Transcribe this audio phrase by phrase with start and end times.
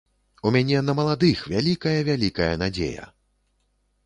[0.47, 3.03] У мяне на маладых вялікая-вялікая надзея.